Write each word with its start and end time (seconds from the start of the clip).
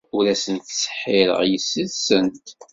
Ur 0.17 0.25
asent-ttseḥḥireɣ 0.33 1.39
yessi-tsent. 1.51 2.45